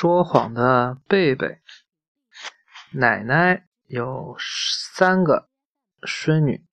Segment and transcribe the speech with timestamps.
[0.00, 1.60] 说谎的贝贝。
[2.94, 5.50] 奶奶有三个
[6.06, 6.64] 孙女，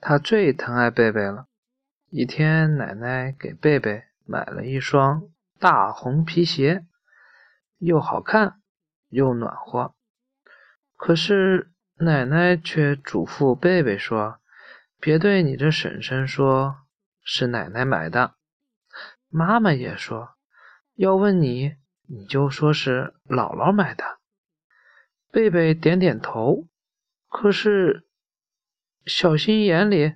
[0.00, 1.48] 她最疼爱贝贝了。
[2.08, 6.86] 一天，奶奶给贝贝买了一双大红皮鞋，
[7.76, 8.62] 又好看
[9.10, 9.94] 又暖和。
[10.96, 14.40] 可是，奶奶却嘱咐贝贝说
[14.98, 16.76] ：“别对你的婶婶说
[17.22, 18.36] 是奶奶买的。”
[19.28, 20.36] 妈妈也说
[20.96, 24.18] ：“要问你。”你就说是姥姥买的。
[25.30, 26.68] 贝贝点点头，
[27.28, 28.06] 可是
[29.06, 30.14] 小心眼里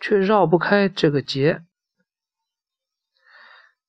[0.00, 1.62] 却绕不开这个结。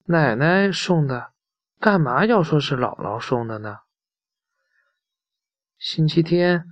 [0.05, 1.33] 奶奶送的，
[1.79, 3.79] 干嘛要说是姥姥送的呢？
[5.77, 6.65] 星期天，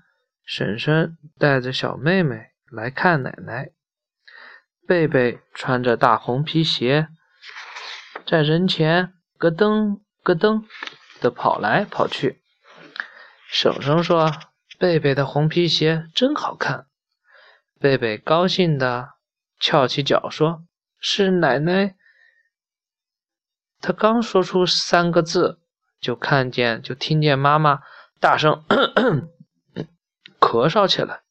[0.44, 3.72] 婶婶带着小妹妹来看奶奶。
[4.88, 7.10] 贝贝穿着大红皮鞋，
[8.26, 10.05] 在人前咯噔。
[10.26, 10.66] 咯噔
[11.22, 12.42] 的跑来跑去，
[13.48, 14.32] 婶婶说
[14.80, 16.88] ：“贝贝的红皮鞋真好看。”
[17.80, 19.10] 贝贝高兴的
[19.60, 20.64] 翘起脚说
[21.00, 21.96] ：“是奶奶。”
[23.80, 25.60] 他刚说出三个字，
[26.02, 27.82] 就看见就听见妈妈
[28.20, 28.66] 大声
[30.40, 31.22] 咳嗽起来。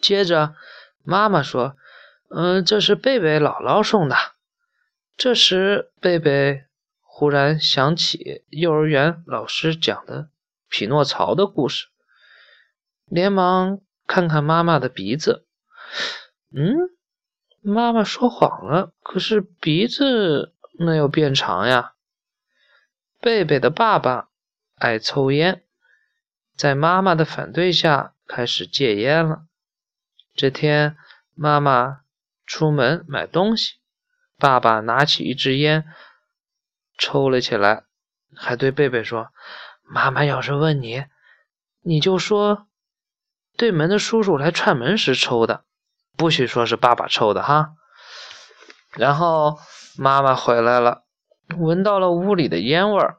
[0.00, 0.54] 接着
[1.02, 1.76] 妈妈说
[2.34, 4.16] ：“嗯，这是贝贝姥姥送的。”
[5.18, 6.64] 这时贝贝。
[7.16, 10.30] 忽然想起幼儿园老师讲的
[10.68, 11.86] 匹诺曹的故事，
[13.04, 15.46] 连忙看看妈妈的鼻子。
[16.52, 16.74] 嗯，
[17.60, 21.92] 妈妈说谎了，可是鼻子没有变长呀。
[23.20, 24.28] 贝贝的爸爸
[24.74, 25.62] 爱抽烟，
[26.56, 29.44] 在妈妈的反对下开始戒烟了。
[30.34, 30.96] 这天，
[31.36, 32.00] 妈妈
[32.44, 33.74] 出门买东西，
[34.36, 35.86] 爸爸拿起一支烟。
[36.98, 37.84] 抽了起来，
[38.36, 39.28] 还对贝贝说
[39.82, 41.04] ：“妈妈要是问你，
[41.82, 42.66] 你就说
[43.56, 45.64] 对门的叔叔来串门时抽的，
[46.16, 47.74] 不许说是爸爸抽的哈。”
[48.96, 49.58] 然后
[49.98, 51.04] 妈妈回来了，
[51.58, 53.18] 闻到了屋里的烟味儿，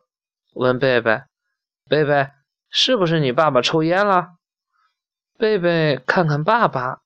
[0.54, 1.24] 问贝贝
[1.90, 2.32] ：“贝贝，
[2.70, 4.36] 是不是你爸爸抽烟了？”
[5.38, 7.02] 贝贝看看爸爸，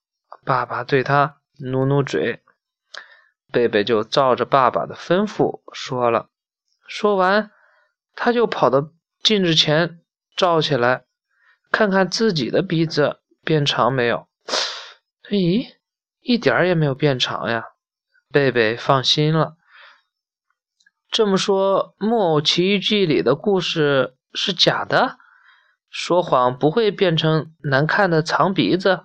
[0.46, 2.44] 爸爸对他努努嘴，
[3.52, 6.30] 贝贝就照着爸爸的吩咐说了。
[6.90, 7.52] 说完，
[8.16, 8.90] 他就跑到
[9.22, 10.02] 镜子前
[10.36, 11.06] 照起来，
[11.72, 14.28] 看看自己的鼻子变长没有。
[15.30, 15.68] 咦，
[16.20, 17.64] 一点儿也没有变长呀！
[18.32, 19.56] 贝贝放心了。
[21.12, 25.20] 这么说，《木偶奇遇记》里的故事是假的？
[25.92, 29.02] 说谎不会变成难看的长鼻子？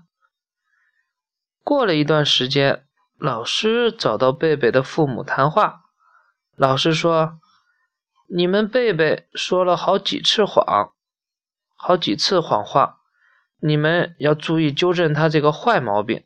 [1.62, 2.86] 过了一段时间，
[3.18, 5.82] 老师找到贝贝的父母谈话。
[6.56, 7.38] 老师说。
[8.26, 10.94] 你们贝贝说了好几次谎，
[11.74, 13.00] 好几次谎话，
[13.60, 16.24] 你们要注意纠正他这个坏毛病。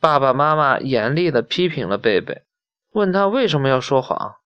[0.00, 2.44] 爸爸妈妈严厉的批评了贝贝，
[2.92, 4.36] 问他为什么要说谎。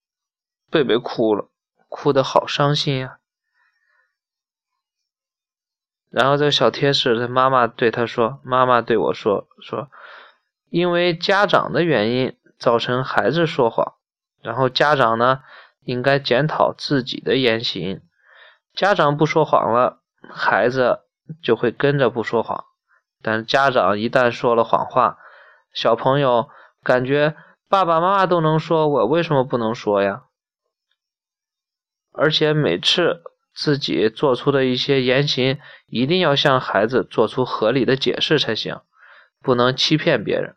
[0.71, 1.51] 贝贝哭了，
[1.89, 3.19] 哭得好伤心呀。
[6.09, 9.91] 然后这个小贴士，他妈妈对他说：“妈妈对我说说，
[10.69, 13.95] 因为家长的原因造成孩子说谎。”
[14.43, 15.41] 然后家长呢，
[15.85, 18.01] 应该检讨自己的言行。
[18.75, 20.01] 家长不说谎了，
[20.33, 21.01] 孩子
[21.43, 22.65] 就会跟着不说谎。
[23.23, 25.19] 但家长一旦说了谎话，
[25.75, 26.49] 小朋友
[26.83, 27.37] 感觉
[27.69, 30.23] 爸爸妈妈都能说，我为什么不能说呀？
[32.13, 33.23] 而且每次
[33.55, 38.81] 自己做出的一些言行，一定要向孩子做出合理的解释才行，
[39.43, 40.49] 不能欺骗别人。